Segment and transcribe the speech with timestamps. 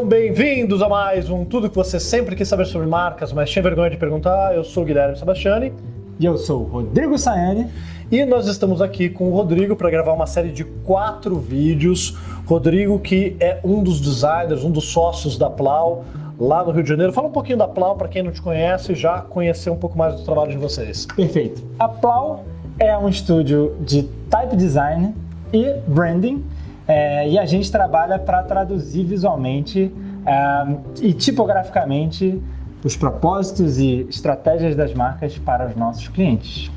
[0.00, 3.62] Sejam bem-vindos a mais um Tudo que você sempre quis saber sobre marcas, mas tinha
[3.62, 4.54] vergonha de perguntar.
[4.54, 5.74] Eu sou o Guilherme Sebastiani.
[6.18, 7.66] E eu sou o Rodrigo Sayane.
[8.10, 12.16] E nós estamos aqui com o Rodrigo para gravar uma série de quatro vídeos.
[12.46, 16.06] Rodrigo, que é um dos designers, um dos sócios da Plau
[16.38, 17.12] lá no Rio de Janeiro.
[17.12, 20.16] Fala um pouquinho da Plau para quem não te conhece, já conhecer um pouco mais
[20.16, 21.04] do trabalho de vocês.
[21.14, 21.62] Perfeito.
[21.78, 22.46] A Plau
[22.78, 25.14] é um estúdio de type design
[25.52, 26.42] e branding
[26.90, 29.94] é, e a gente trabalha para traduzir visualmente
[30.26, 30.66] é,
[31.00, 32.42] e tipograficamente
[32.82, 36.68] os propósitos e estratégias das marcas para os nossos clientes.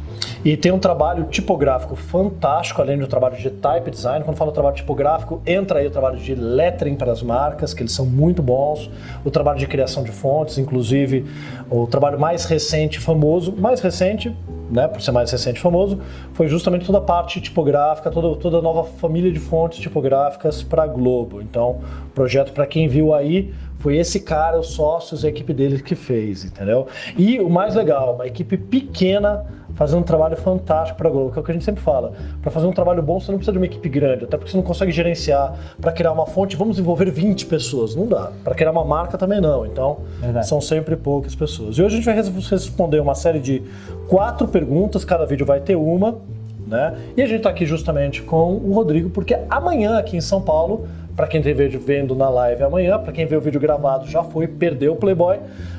[0.46, 4.26] E tem um trabalho tipográfico fantástico, além do trabalho de type design.
[4.26, 7.94] Quando falo trabalho tipográfico, entra aí o trabalho de lettering para as marcas, que eles
[7.94, 8.92] são muito bons.
[9.24, 11.26] O trabalho de criação de fontes, inclusive
[11.70, 14.36] o trabalho mais recente, famoso, mais recente,
[14.70, 16.00] né, por ser mais recente e famoso,
[16.34, 20.86] foi justamente toda a parte tipográfica, toda, toda a nova família de fontes tipográficas para
[20.88, 21.42] Globo.
[21.42, 21.80] Então,
[22.14, 26.46] projeto para quem viu aí, foi esse cara, os sócios, a equipe dele que fez,
[26.46, 26.88] entendeu?
[27.18, 31.40] E o mais legal, uma equipe pequena fazendo um trabalho fantástico para a Globo, que
[31.40, 32.14] é o que a gente sempre fala.
[32.42, 34.58] Para fazer um trabalho bom, você não precisa de uma equipe grande, até porque você
[34.58, 37.96] não consegue gerenciar para criar uma fonte, vamos envolver 20 pessoas.
[37.96, 38.32] Não dá.
[38.44, 39.66] Para criar uma marca também não.
[39.66, 40.48] Então, Verdade.
[40.48, 41.78] são sempre poucas pessoas.
[41.78, 43.64] E hoje a gente vai responder uma série de
[44.08, 46.18] quatro perguntas, cada vídeo vai ter uma.
[46.66, 46.98] Né?
[47.18, 50.88] E a gente está aqui justamente com o Rodrigo, porque amanhã aqui em São Paulo
[51.16, 54.48] para quem esteja vendo na live amanhã, para quem vê o vídeo gravado já foi,
[54.48, 55.38] perdeu o Playboy,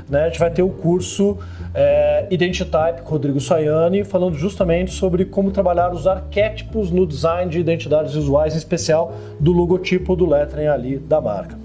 [0.09, 0.23] né?
[0.23, 1.39] A gente vai ter o curso
[1.75, 7.59] é, Identitype com Rodrigo Sayani, falando justamente sobre como trabalhar os arquétipos no design de
[7.59, 11.59] identidades visuais, em especial do logotipo do lettering ali da marca.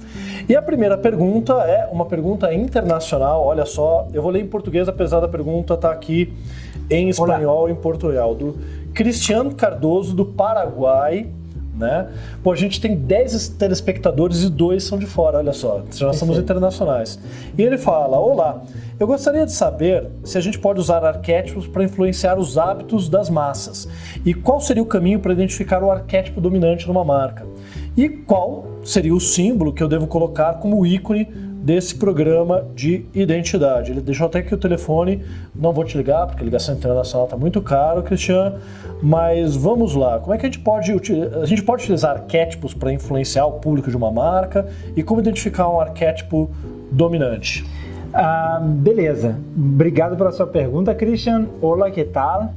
[0.48, 4.90] E a primeira pergunta é uma pergunta internacional, olha só, eu vou ler em português,
[4.90, 6.34] apesar da pergunta estar tá aqui
[6.90, 7.72] em espanhol Olá.
[7.72, 8.58] em Portugal, do
[8.96, 11.28] Cristiano Cardoso, do Paraguai,
[11.80, 12.08] né?
[12.44, 16.38] Pô, a gente tem 10 telespectadores e dois são de fora, olha só, nós somos
[16.38, 17.18] internacionais.
[17.58, 18.62] E ele fala: Olá,
[19.00, 23.30] eu gostaria de saber se a gente pode usar arquétipos para influenciar os hábitos das
[23.30, 23.88] massas
[24.26, 27.48] e qual seria o caminho para identificar o arquétipo dominante numa marca
[27.96, 31.28] e qual seria o símbolo que eu devo colocar como ícone
[31.62, 33.92] desse programa de identidade.
[33.92, 37.62] Ele deixou até aqui o telefone, não vou te ligar porque ligação internacional está muito
[37.62, 38.56] caro, Cristian,
[39.02, 40.20] mas vamos lá.
[40.20, 43.90] Como é que a gente pode a gente pode utilizar arquétipos para influenciar o público
[43.90, 46.50] de uma marca e como identificar um arquétipo
[46.92, 47.66] dominante?
[48.14, 49.38] Ah, beleza.
[49.56, 51.46] Obrigado pela sua pergunta, Christian.
[51.62, 52.54] Olá, que tal?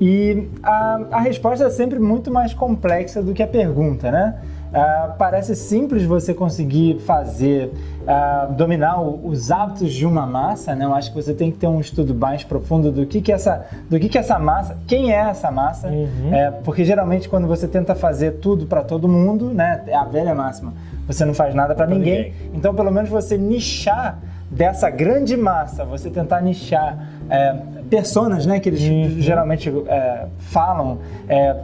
[0.00, 4.38] E a, a resposta é sempre muito mais complexa do que a pergunta, né?
[4.66, 7.72] Uh, parece simples você conseguir fazer,
[8.02, 10.84] uh, dominar o, os hábitos de uma massa, né?
[10.84, 13.64] Eu acho que você tem que ter um estudo mais profundo do que, que, essa,
[13.88, 16.34] do que, que essa massa, quem é essa massa, uhum.
[16.34, 19.84] é, porque geralmente quando você tenta fazer tudo para todo mundo, né?
[19.86, 20.74] É a velha máxima,
[21.06, 22.32] você não faz nada para ninguém.
[22.32, 22.50] ninguém.
[22.52, 24.18] Então, pelo menos você nichar
[24.50, 27.56] dessa grande massa, você tentar nichar é,
[27.88, 28.60] personas, né?
[28.60, 29.20] Que eles uhum.
[29.20, 30.98] geralmente é, falam.
[31.28, 31.56] É,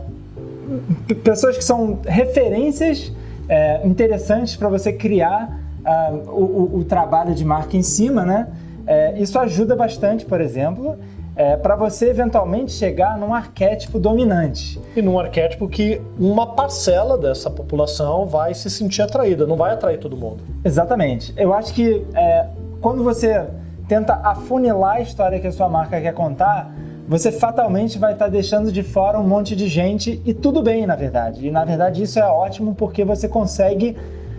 [1.22, 3.12] pessoas que são referências
[3.48, 8.48] é, interessantes para você criar uh, o, o, trabalho de marca em cima, né?
[8.86, 10.98] É, isso ajuda bastante, por exemplo,
[11.36, 14.80] é, para você eventualmente chegar num arquétipo dominante.
[14.94, 19.98] E num arquétipo que uma parcela dessa população vai se sentir atraída, não vai atrair
[19.98, 20.42] todo mundo.
[20.64, 21.32] Exatamente.
[21.36, 22.46] Eu acho que é,
[22.80, 23.46] quando você
[23.88, 26.74] tenta afunilar a história que a sua marca quer contar,
[27.12, 30.96] você fatalmente vai estar deixando de fora um monte de gente e tudo bem, na
[30.96, 31.46] verdade.
[31.46, 33.94] E na verdade isso é ótimo porque você consegue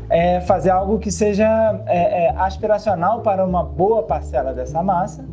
[0.09, 1.45] é, fazer algo que seja
[1.85, 5.23] é, é, aspiracional para uma boa parcela dessa massa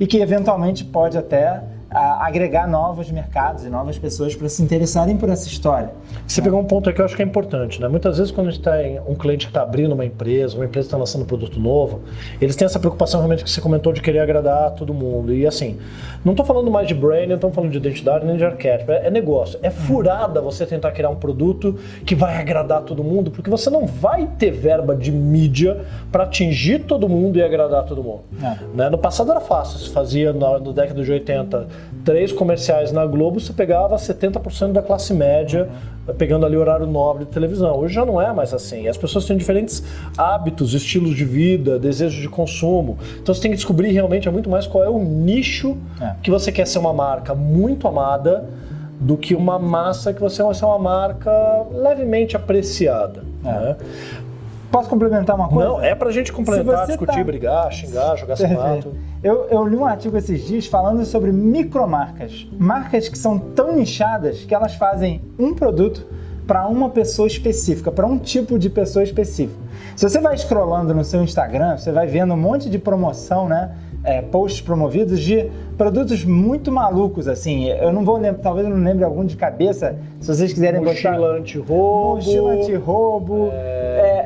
[0.00, 1.62] e que eventualmente pode até
[1.96, 5.90] a agregar novos mercados e novas pessoas para se interessarem por essa história.
[6.26, 7.88] Você pegou um ponto aqui que eu acho que é importante, né?
[7.88, 10.88] Muitas vezes quando a gente tem um cliente que está abrindo uma empresa, uma empresa
[10.88, 12.02] está lançando um produto novo,
[12.38, 15.32] eles têm essa preocupação realmente que você comentou de querer agradar todo mundo.
[15.32, 15.78] E assim,
[16.22, 19.06] não estou falando mais de brand, não estou falando de identidade nem de arquétipo, é,
[19.06, 19.58] é negócio.
[19.62, 23.86] É furada você tentar criar um produto que vai agradar todo mundo, porque você não
[23.86, 25.82] vai ter verba de mídia
[26.12, 28.24] para atingir todo mundo e agradar todo mundo.
[28.42, 28.58] É.
[28.74, 28.90] Né?
[28.90, 33.40] No passado era fácil, se fazia na, na década de 80 três comerciais na Globo,
[33.40, 35.68] você pegava 70% da classe média,
[36.06, 36.14] uhum.
[36.14, 37.76] pegando ali o horário nobre de televisão.
[37.76, 38.86] Hoje já não é mais assim.
[38.86, 39.82] As pessoas têm diferentes
[40.16, 42.96] hábitos, estilos de vida, desejos de consumo.
[43.20, 46.14] Então você tem que descobrir realmente é muito mais qual é o nicho é.
[46.22, 48.48] que você quer ser uma marca muito amada
[49.00, 51.32] do que uma massa que você vai ser uma marca
[51.72, 53.24] levemente apreciada.
[53.44, 53.48] É.
[53.48, 53.76] Né?
[54.76, 55.68] Posso complementar uma coisa?
[55.70, 57.24] Não, é pra gente complementar, discutir, tá...
[57.24, 58.92] brigar, xingar, jogar sapato.
[59.24, 62.46] Eu, eu li um artigo esses dias falando sobre micromarcas.
[62.58, 66.06] Marcas que são tão nichadas que elas fazem um produto
[66.46, 69.58] para uma pessoa específica, para um tipo de pessoa específica.
[69.96, 73.74] Se você vai scrollando no seu Instagram, você vai vendo um monte de promoção, né?
[74.04, 77.70] É, posts promovidos de produtos muito malucos, assim.
[77.70, 79.96] Eu não vou lembrar, talvez eu não lembre algum de cabeça.
[80.20, 81.38] Se vocês quiserem mochila botar.
[81.38, 82.16] anti-roubo.
[82.16, 83.50] Mochila anti-roubo.
[83.52, 83.75] É,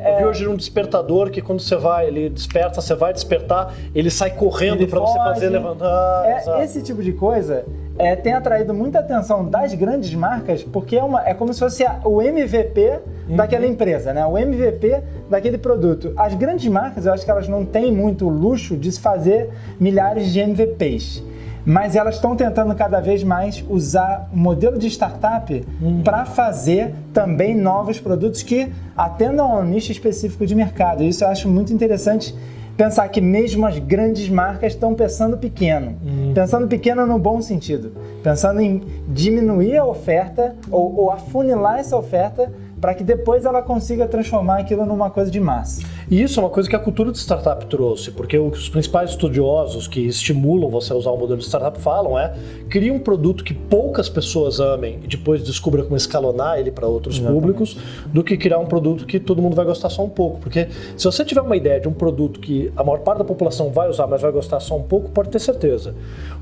[0.03, 3.73] é, eu vi hoje um despertador que quando você vai, ele desperta, você vai despertar,
[3.93, 6.23] ele sai correndo para você fazer levantar.
[6.25, 7.65] É, esse tipo de coisa
[7.97, 11.85] é, tem atraído muita atenção das grandes marcas, porque é, uma, é como se fosse
[12.03, 12.99] o MVP
[13.29, 13.35] uhum.
[13.35, 14.25] daquela empresa, né?
[14.25, 16.13] O MVP daquele produto.
[16.17, 19.49] As grandes marcas, eu acho que elas não têm muito luxo de se fazer
[19.79, 21.23] milhares de MVPs.
[21.65, 26.01] Mas elas estão tentando cada vez mais usar o modelo de startup uhum.
[26.01, 31.03] para fazer também novos produtos que atendam a um nicho específico de mercado.
[31.03, 32.35] Isso eu acho muito interessante
[32.75, 35.97] pensar que mesmo as grandes marcas estão pensando pequeno.
[36.03, 36.33] Uhum.
[36.33, 37.91] Pensando pequeno no bom sentido.
[38.23, 44.07] Pensando em diminuir a oferta ou, ou afunilar essa oferta para que depois ela consiga
[44.07, 45.83] transformar aquilo numa coisa de massa.
[46.09, 49.87] E isso é uma coisa que a cultura de startup trouxe, porque os principais estudiosos
[49.87, 52.33] que estimulam você a usar o modelo de startup falam é
[52.69, 57.17] cria um produto que poucas pessoas amem e depois descubra como escalonar ele para outros
[57.17, 57.41] Exatamente.
[57.41, 60.39] públicos, do que criar um produto que todo mundo vai gostar só um pouco.
[60.39, 60.67] Porque
[60.97, 63.87] se você tiver uma ideia de um produto que a maior parte da população vai
[63.87, 65.93] usar, mas vai gostar só um pouco, pode ter certeza.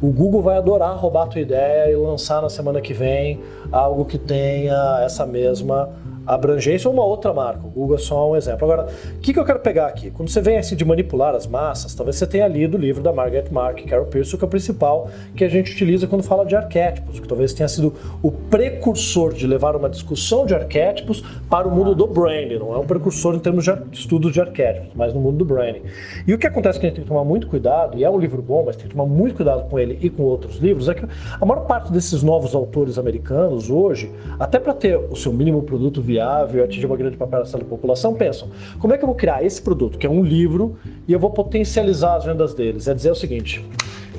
[0.01, 3.39] O Google vai adorar roubar a tua ideia e lançar na semana que vem
[3.71, 5.89] algo que tenha essa mesma
[6.33, 7.65] abrangência ou uma outra marca.
[7.65, 8.63] O Google é só um exemplo.
[8.63, 10.11] Agora, o que, que eu quero pegar aqui?
[10.11, 13.11] Quando você vem assim de manipular as massas, talvez você tenha lido o livro da
[13.11, 16.55] Margaret Mark, Carol Pearson, que é o principal que a gente utiliza quando fala de
[16.55, 21.71] arquétipos, que talvez tenha sido o precursor de levar uma discussão de arquétipos para o
[21.71, 22.59] mundo do branding.
[22.59, 25.81] Não é um precursor em termos de estudos de arquétipos, mas no mundo do branding.
[26.27, 28.19] E o que acontece que a gente tem que tomar muito cuidado, e é um
[28.19, 30.93] livro bom, mas tem que tomar muito cuidado com ele e com outros livros, é
[30.93, 31.05] que
[31.39, 36.01] a maior parte desses novos autores americanos hoje, até para ter o seu mínimo produto
[36.01, 39.43] viável, viável, atingir uma grande parcela da população, pensam: como é que eu vou criar
[39.43, 40.77] esse produto, que é um livro,
[41.07, 42.87] e eu vou potencializar as vendas deles?
[42.87, 43.65] É dizer o seguinte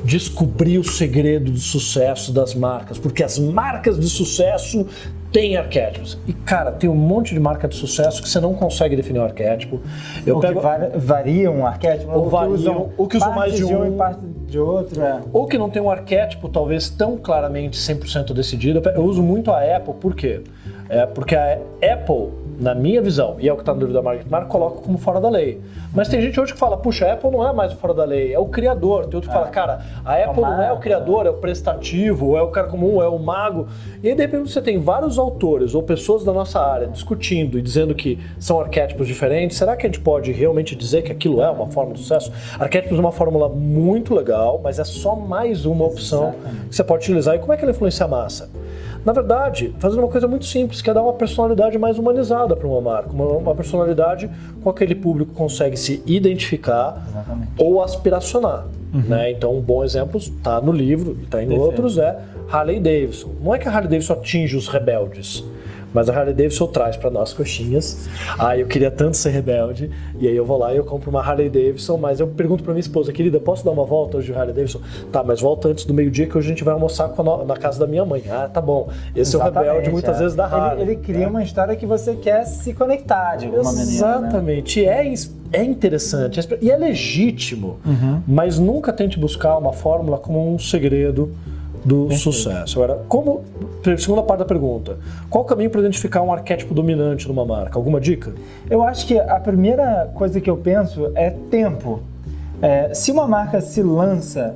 [0.02, 4.86] descobrir o segredo do sucesso das marcas, porque as marcas de sucesso
[5.32, 6.18] têm arquétipos.
[6.26, 9.24] E cara, tem um monte de marca de sucesso que você não consegue definir o
[9.24, 9.80] arquétipo.
[10.26, 10.60] Eu ou pego...
[10.60, 14.20] que variam um arquétipo, ou, variam, usam, ou que usam mais de um, e parte
[14.46, 15.02] de outro.
[15.02, 15.20] É.
[15.32, 18.82] Ou que não tem um arquétipo talvez tão claramente 100% decidido.
[18.94, 20.42] Eu uso muito a Apple, por quê?
[20.90, 24.02] É porque a Apple, na minha visão, e é o que está no livro da
[24.02, 25.60] Margaret Mark, coloca como fora da lei.
[25.94, 28.04] Mas tem gente hoje que fala, puxa, a Apple não é mais o fora da
[28.04, 29.06] lei, é o criador.
[29.06, 29.38] Tem outro que é.
[29.38, 33.00] fala, cara, a Apple não é o criador, é o prestativo, é o cara comum,
[33.00, 33.68] é o mago.
[34.02, 37.62] E aí, de repente, você tem vários autores ou pessoas da nossa área discutindo e
[37.62, 39.56] dizendo que são arquétipos diferentes.
[39.56, 42.32] Será que a gente pode realmente dizer que aquilo é uma forma de sucesso?
[42.58, 46.34] Arquétipos é uma fórmula muito legal, mas é só mais uma opção
[46.68, 47.36] que você pode utilizar.
[47.36, 48.50] E como é que ela influencia a massa?
[49.04, 52.68] Na verdade, fazendo uma coisa muito simples, que é dar uma personalidade mais humanizada para
[52.68, 54.30] uma marca, uma, uma, personalidade
[54.62, 57.52] com aquele público consegue se identificar Exatamente.
[57.56, 58.66] ou aspiracionar.
[58.92, 59.00] Uhum.
[59.00, 59.30] Né?
[59.30, 62.18] Então, um bom exemplo está no livro, está em outros, é
[62.50, 63.30] Harley Davidson.
[63.42, 65.44] Não é que a Harley Davidson atinge os rebeldes,
[65.92, 68.08] mas a Harley Davidson traz para nós coxinhas.
[68.38, 69.90] Ah, eu queria tanto ser rebelde.
[70.18, 72.72] E aí eu vou lá e eu compro uma Harley Davidson, mas eu pergunto para
[72.72, 74.80] minha esposa, querida, posso dar uma volta hoje de Harley Davidson?
[75.10, 77.44] Tá, mas volta antes do meio-dia que hoje a gente vai almoçar no...
[77.44, 78.22] na casa da minha mãe.
[78.30, 78.88] Ah, tá bom.
[79.14, 80.18] Esse Exatamente, é o rebelde muitas é.
[80.20, 80.82] vezes da Harley.
[80.82, 81.26] Ele, ele cria né?
[81.26, 83.86] uma história que você quer se conectar de alguma maneira.
[83.86, 83.96] Né?
[83.96, 84.82] Exatamente.
[84.82, 84.86] Né?
[85.52, 88.22] É, é interessante e é legítimo, uhum.
[88.26, 91.32] mas nunca tente buscar uma fórmula como um segredo
[91.84, 92.22] do Perfeito.
[92.22, 92.82] sucesso.
[92.82, 93.42] Agora, como
[93.98, 97.78] segunda parte da pergunta, qual o caminho para identificar um arquétipo dominante numa marca?
[97.78, 98.32] Alguma dica?
[98.68, 102.00] Eu acho que a primeira coisa que eu penso é tempo.
[102.62, 104.54] É, se uma marca se lança,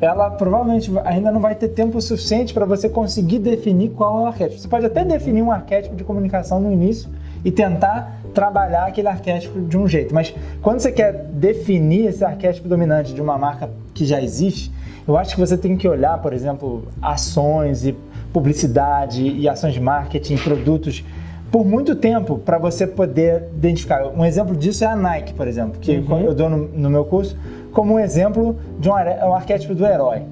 [0.00, 4.26] ela provavelmente ainda não vai ter tempo suficiente para você conseguir definir qual é o
[4.26, 4.60] arquétipo.
[4.60, 7.10] Você pode até definir um arquétipo de comunicação no início
[7.44, 12.68] e tentar trabalhar aquele arquétipo de um jeito, mas quando você quer definir esse arquétipo
[12.68, 14.70] dominante de uma marca que já existe,
[15.10, 17.96] eu acho que você tem que olhar, por exemplo, ações e
[18.32, 21.04] publicidade e ações de marketing, produtos
[21.50, 24.06] por muito tempo para você poder identificar.
[24.06, 26.20] Um exemplo disso é a Nike, por exemplo, que uhum.
[26.20, 27.36] eu dou no, no, meu curso
[27.72, 30.22] como um exemplo de um, um arquétipo do herói.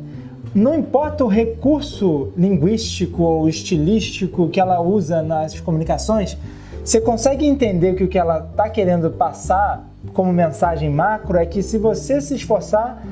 [0.54, 6.38] Não importa o recurso linguístico ou estilístico que ela usa nas comunicações,
[6.84, 11.62] você consegue entender que o que ela está querendo passar como mensagem macro é que
[11.62, 13.04] se você se esforçar,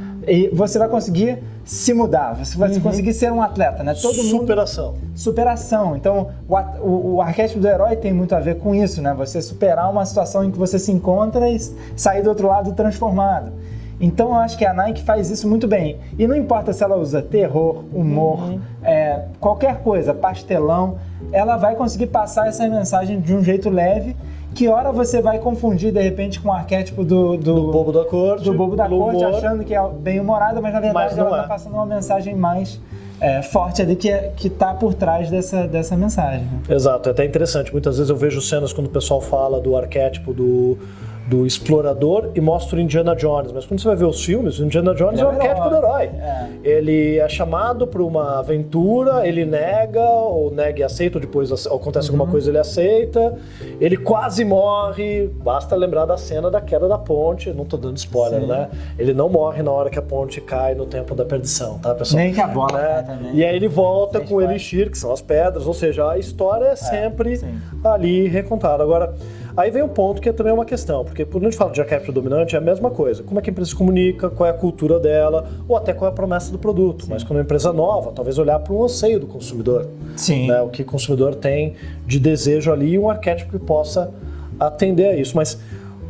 [0.53, 2.81] você vai conseguir se mudar, você vai uhum.
[2.81, 3.95] conseguir ser um atleta, né?
[3.95, 4.93] Todo superação.
[4.93, 5.97] Mundo, superação.
[5.97, 9.15] Então, o, o, o, arquétipo do herói tem muito a ver com isso, né?
[9.15, 11.59] Você superar uma situação em que você se encontra e
[11.97, 13.53] sair do outro lado transformado.
[14.01, 15.99] Então eu acho que a Nike faz isso muito bem.
[16.19, 18.61] E não importa se ela usa terror, humor, uhum.
[18.83, 20.99] é, qualquer coisa, pastelão,
[21.33, 24.15] ela vai conseguir passar essa mensagem de um jeito leve.
[24.57, 28.07] Que hora você vai confundir de repente com o arquétipo do, do, do bobo da
[28.07, 29.35] corte, do bobo da corte, humor.
[29.35, 31.47] achando que é bem humorada, mas na verdade mas ela está é.
[31.47, 32.81] passando uma mensagem mais
[33.21, 36.49] é, forte ali que é, está por trás dessa, dessa mensagem.
[36.71, 37.71] Exato, é até interessante.
[37.71, 40.79] Muitas vezes eu vejo cenas quando o pessoal fala do arquétipo do
[41.27, 43.51] do explorador e mostra o Indiana Jones.
[43.53, 45.77] Mas quando você vai ver os filmes, o Indiana Jones ele é o arquétipo do
[45.77, 46.05] herói.
[46.05, 46.47] É.
[46.63, 52.09] Ele é chamado para uma aventura, ele nega, ou nega e aceita, ou depois acontece
[52.09, 52.15] uhum.
[52.15, 53.37] alguma coisa ele aceita.
[53.81, 55.29] Ele quase morre.
[55.43, 57.51] Basta lembrar da cena da queda da ponte.
[57.51, 58.47] Não tô dando spoiler, Sim.
[58.47, 58.69] né?
[58.99, 62.23] Ele não morre na hora que a ponte cai no tempo da perdição, tá, pessoal?
[62.23, 63.03] Nem que a bola né?
[63.03, 63.35] também.
[63.35, 66.19] E aí ele volta Sem com o Elixir, que são as pedras, ou seja, a
[66.19, 68.83] história é sempre é, ali recontada.
[68.83, 69.15] Agora,
[69.57, 71.81] Aí vem um ponto que é também uma questão, porque quando a gente fala de
[71.81, 73.23] arquétipo dominante é a mesma coisa.
[73.23, 76.11] Como é que a empresa se comunica, qual é a cultura dela, ou até qual
[76.11, 77.05] é a promessa do produto.
[77.07, 77.11] Sim.
[77.13, 79.89] Mas quando é uma empresa nova, talvez olhar para o anseio do consumidor.
[80.15, 80.49] Sim.
[80.49, 80.61] Né?
[80.61, 81.75] O que o consumidor tem
[82.07, 84.13] de desejo ali e um arquétipo que possa
[84.61, 85.35] atender a isso.
[85.35, 85.59] Mas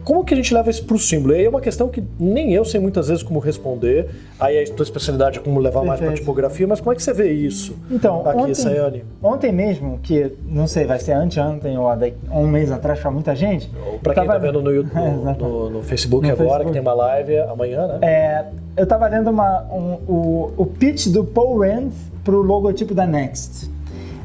[0.07, 1.35] como que a gente leva isso para o símbolo?
[1.35, 4.09] E aí é uma questão que nem eu sei muitas vezes como responder.
[4.39, 5.89] Aí a tua especialidade é como levar Perfeito.
[5.89, 9.05] mais para tipografia, mas como é que você vê isso então, aqui, ontem, Sayane?
[9.21, 11.91] Ontem mesmo, que não sei, vai ser anteontem ou
[12.33, 13.69] um mês atrás para muita gente.
[14.01, 16.67] Para quem está vendo no, YouTube, no, no, no Facebook no agora, Facebook.
[16.67, 17.99] que tem uma live amanhã, né?
[18.03, 18.45] É,
[18.77, 21.91] eu estava lendo uma, um, o, o pitch do Paul Rand
[22.23, 23.69] para o logotipo da Next.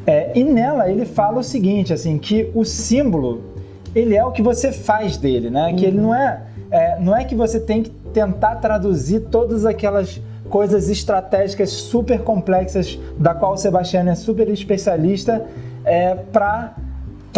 [0.06, 3.51] É, e nela ele fala o seguinte, assim, que o símbolo
[3.96, 5.68] ele é o que você faz dele, né?
[5.68, 5.76] Uhum.
[5.76, 10.22] Que ele não é, é, não é que você tem que tentar traduzir todas aquelas
[10.50, 15.46] coisas estratégicas super complexas da qual o Sebastião é super especialista
[15.86, 16.76] é, para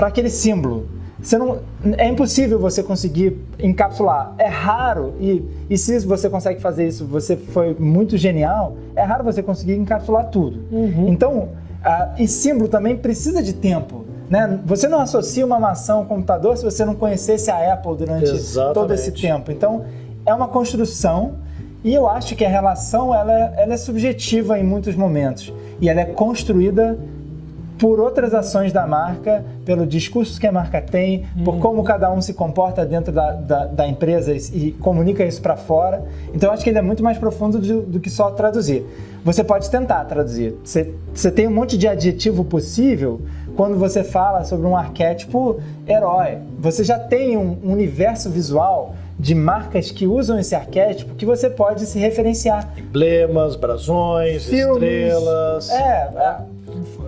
[0.02, 0.88] aquele símbolo.
[1.22, 1.60] Você não,
[1.98, 4.34] é impossível você conseguir encapsular.
[4.38, 9.24] É raro, e, e se você consegue fazer isso, você foi muito genial, é raro
[9.24, 10.66] você conseguir encapsular tudo.
[10.70, 11.08] Uhum.
[11.08, 11.50] Então,
[12.18, 14.06] e símbolo também precisa de tempo.
[14.30, 14.60] Né?
[14.66, 18.74] Você não associa uma maçã ao computador se você não conhecesse a Apple durante Exatamente.
[18.74, 19.52] todo esse tempo.
[19.52, 19.86] Então,
[20.26, 21.36] é uma construção
[21.84, 25.52] e eu acho que a relação ela, é, ela é subjetiva em muitos momentos
[25.82, 26.98] e ela é construída
[27.78, 31.44] por outras ações da marca, pelo discurso que a marca tem, hum.
[31.44, 35.42] por como cada um se comporta dentro da, da, da empresa e, e comunica isso
[35.42, 36.02] para fora.
[36.34, 38.86] Então, eu acho que ele é muito mais profundo do, do que só traduzir.
[39.26, 40.56] Você pode tentar traduzir.
[40.64, 43.22] Você, você tem um monte de adjetivo possível,
[43.56, 46.38] quando você fala sobre um arquétipo herói.
[46.60, 51.86] Você já tem um universo visual de marcas que usam esse arquétipo que você pode
[51.86, 52.74] se referenciar.
[52.78, 55.70] Emblemas, brasões, Filmes, estrelas.
[55.70, 56.53] É, é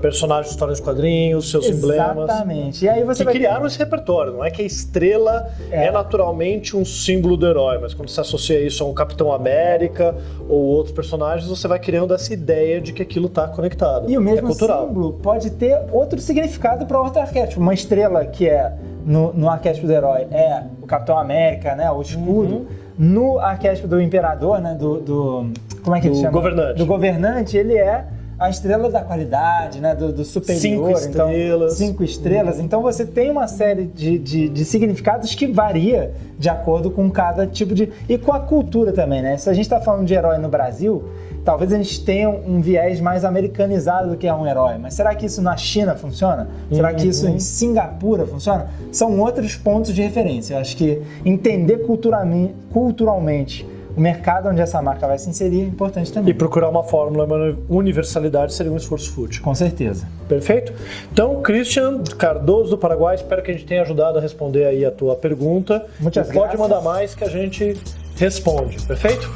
[0.05, 1.97] personagens de histórias de quadrinhos, seus Exatamente.
[1.97, 2.29] emblemas.
[2.29, 2.85] Exatamente.
[2.85, 3.67] E aí você que criaram ter...
[3.67, 4.33] esse repertório.
[4.33, 5.87] Não é que a estrela é.
[5.87, 5.91] é.
[5.91, 10.15] naturalmente um símbolo do herói, mas quando você associa isso a um Capitão América
[10.47, 14.07] ou outros personagens, você vai criando essa ideia de que aquilo está conectado.
[14.07, 17.59] E o mesmo é símbolo pode ter outro significado para outro arquétipo.
[17.59, 22.01] Uma estrela que é no, no arquétipo do herói é o Capitão América, né, o
[22.01, 22.53] escudo.
[22.53, 22.65] Uhum.
[22.97, 25.51] No arquétipo do imperador, né, do, do
[25.83, 26.31] como é que do ele chama?
[26.31, 26.77] Governante.
[26.77, 28.05] Do governante, ele é
[28.37, 29.95] a estrela da qualidade, né?
[29.95, 30.61] Do, do superior.
[30.61, 31.73] Cinco então, estrelas.
[31.73, 32.59] Cinco estrelas.
[32.59, 37.47] Então você tem uma série de, de, de, significados que varia de acordo com cada
[37.47, 37.91] tipo de.
[38.09, 39.37] E com a cultura também, né?
[39.37, 41.03] Se a gente está falando de herói no Brasil,
[41.45, 44.77] talvez a gente tenha um viés mais americanizado do que é um herói.
[44.79, 46.49] Mas será que isso na China funciona?
[46.69, 47.39] Será que isso em uhum.
[47.39, 48.67] Singapura funciona?
[48.91, 50.55] São outros pontos de referência.
[50.55, 55.65] Eu acho que entender culturalmente, culturalmente o mercado onde essa marca vai se inserir é
[55.65, 56.31] importante também.
[56.31, 59.41] E procurar uma fórmula, uma universalidade seria um esforço fútil.
[59.41, 60.07] Com certeza.
[60.27, 60.73] Perfeito?
[61.11, 64.91] Então, Christian Cardoso do Paraguai, espero que a gente tenha ajudado a responder aí a
[64.91, 65.85] tua pergunta.
[65.99, 67.77] Muitas Pode mandar mais que a gente
[68.17, 68.81] responde.
[68.85, 69.31] Perfeito?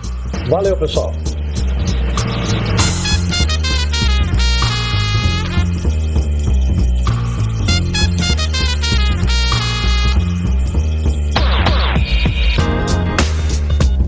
[0.49, 1.11] Valeu, pessoal.